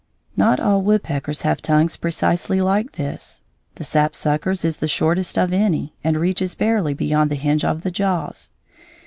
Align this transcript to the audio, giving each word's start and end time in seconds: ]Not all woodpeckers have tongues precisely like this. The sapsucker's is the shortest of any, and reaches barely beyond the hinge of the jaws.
]Not 0.35 0.59
all 0.59 0.81
woodpeckers 0.81 1.43
have 1.43 1.61
tongues 1.61 1.95
precisely 1.95 2.59
like 2.59 2.93
this. 2.93 3.43
The 3.75 3.83
sapsucker's 3.83 4.65
is 4.65 4.77
the 4.77 4.87
shortest 4.87 5.37
of 5.37 5.53
any, 5.53 5.93
and 6.03 6.17
reaches 6.17 6.55
barely 6.55 6.95
beyond 6.95 7.29
the 7.29 7.35
hinge 7.35 7.63
of 7.63 7.83
the 7.83 7.91
jaws. 7.91 8.49